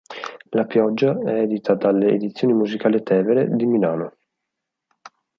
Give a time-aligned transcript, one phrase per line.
[0.49, 4.15] La pioggia è edita dalle Edizioni musicali Tevere di Milano.